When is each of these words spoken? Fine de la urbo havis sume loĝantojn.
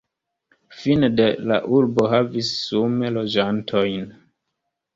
Fine 0.77 1.09
de 1.19 1.27
la 1.51 1.59
urbo 1.79 2.07
havis 2.15 2.51
sume 2.63 3.13
loĝantojn. 3.21 4.13